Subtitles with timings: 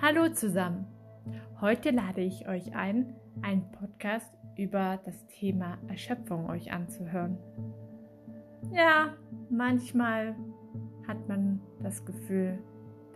[0.00, 0.86] Hallo zusammen.
[1.60, 7.36] Heute lade ich euch ein, einen Podcast über das Thema Erschöpfung euch anzuhören.
[8.72, 9.14] Ja,
[9.50, 10.34] manchmal
[11.06, 12.58] hat man das Gefühl,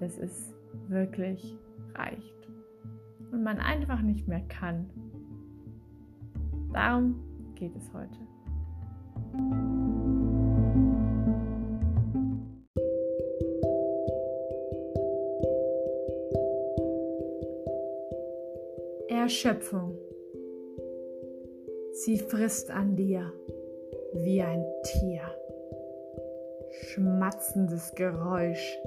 [0.00, 0.54] dass es
[0.88, 1.56] wirklich
[1.94, 2.48] reicht
[3.30, 4.90] und man einfach nicht mehr kann.
[6.72, 7.20] Darum
[7.54, 8.18] geht es heute.
[19.12, 19.98] Erschöpfung.
[21.92, 23.30] Sie frisst an dir
[24.14, 25.22] wie ein Tier.
[26.70, 28.78] Schmatzendes Geräusch,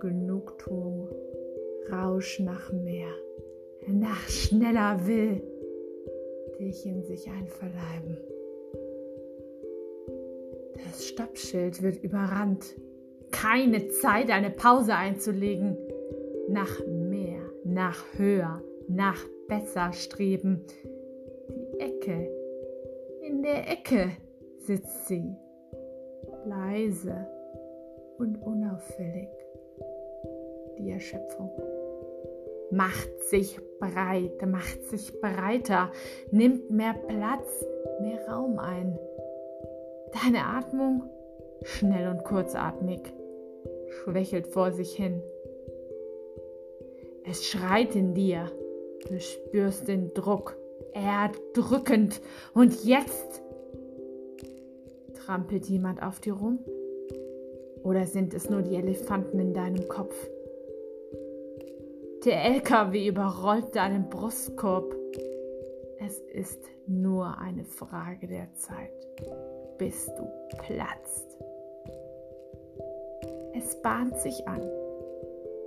[0.00, 1.08] Genugtuung,
[1.92, 3.12] Rausch nach mehr,
[3.86, 5.42] nach schneller will
[6.58, 8.16] dich in sich einverleiben.
[10.84, 12.76] Das Stoppschild wird überrannt.
[13.30, 15.76] Keine Zeit, eine Pause einzulegen.
[16.48, 20.64] Nach mehr, nach höher, nach besser streben.
[21.48, 22.30] Die Ecke,
[23.22, 24.10] in der Ecke
[24.58, 25.34] sitzt sie,
[26.44, 27.26] leise
[28.18, 29.28] und unauffällig.
[30.78, 31.50] Die Erschöpfung
[32.70, 35.90] macht sich breit, macht sich breiter,
[36.30, 37.64] nimmt mehr Platz,
[38.00, 38.98] mehr Raum ein.
[40.12, 41.04] Deine Atmung
[41.62, 43.00] schnell und kurzatmig,
[43.88, 45.22] schwächelt vor sich hin.
[47.24, 48.50] Es schreit in dir,
[49.08, 50.56] Du spürst den Druck,
[50.92, 52.20] erdrückend.
[52.54, 53.42] Und jetzt
[55.14, 56.58] trampelt jemand auf dir rum?
[57.82, 60.14] Oder sind es nur die Elefanten in deinem Kopf?
[62.24, 64.94] Der LKW überrollt deinen Brustkorb.
[65.98, 68.92] Es ist nur eine Frage der Zeit,
[69.78, 70.28] bis du
[70.58, 71.38] platzt.
[73.54, 74.62] Es bahnt sich an.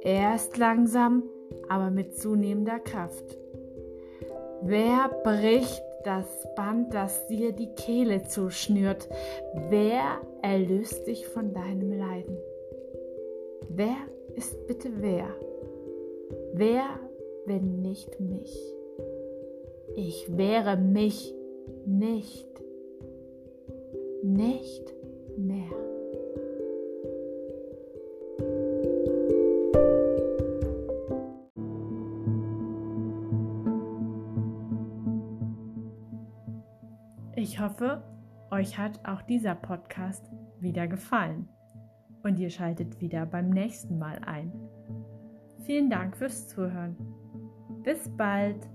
[0.00, 1.22] Erst langsam,
[1.68, 3.36] aber mit zunehmender Kraft.
[4.62, 6.26] Wer bricht das
[6.56, 9.08] Band, das dir die Kehle zuschnürt?
[9.68, 12.36] Wer erlöst dich von deinem Leiden?
[13.68, 13.96] Wer
[14.34, 15.28] ist bitte wer?
[16.52, 16.84] Wer,
[17.46, 18.56] wenn nicht mich?
[19.94, 21.34] Ich wäre mich
[21.86, 22.48] nicht,
[24.22, 24.94] nicht
[25.36, 25.97] mehr.
[37.40, 38.02] Ich hoffe,
[38.50, 40.28] euch hat auch dieser Podcast
[40.58, 41.48] wieder gefallen
[42.24, 44.52] und ihr schaltet wieder beim nächsten Mal ein.
[45.64, 46.96] Vielen Dank fürs Zuhören.
[47.84, 48.68] Bis bald!